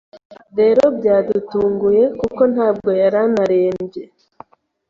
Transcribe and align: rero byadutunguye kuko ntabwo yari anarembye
rero 0.59 0.83
byadutunguye 0.97 2.03
kuko 2.19 2.41
ntabwo 2.53 2.89
yari 3.01 3.17
anarembye 3.25 4.03